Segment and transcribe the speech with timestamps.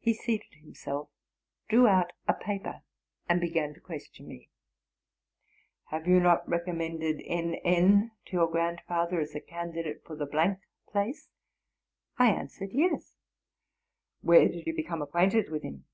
[0.00, 1.10] He seated himself,
[1.68, 2.80] drew out a paper,
[3.28, 4.48] and began to question me:
[5.14, 7.56] '* Have you not recommended N.
[7.56, 8.12] N.
[8.24, 10.56] to your grandfather as a candidate for the...
[10.90, 11.28] place?"'
[12.18, 13.16] I answered '* Yes.'?
[13.72, 15.84] —'* Where did you become acquainted with him